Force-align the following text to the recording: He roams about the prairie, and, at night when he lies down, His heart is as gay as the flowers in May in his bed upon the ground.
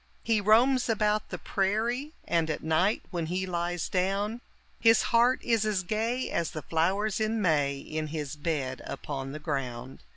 He 0.23 0.41
roams 0.41 0.89
about 0.89 1.29
the 1.29 1.37
prairie, 1.37 2.13
and, 2.27 2.49
at 2.49 2.63
night 2.63 3.03
when 3.11 3.27
he 3.27 3.45
lies 3.45 3.87
down, 3.87 4.41
His 4.79 5.03
heart 5.13 5.39
is 5.43 5.63
as 5.63 5.83
gay 5.83 6.27
as 6.31 6.49
the 6.49 6.63
flowers 6.63 7.19
in 7.21 7.39
May 7.39 7.77
in 7.77 8.07
his 8.07 8.35
bed 8.35 8.81
upon 8.85 9.31
the 9.31 9.37
ground. 9.37 10.01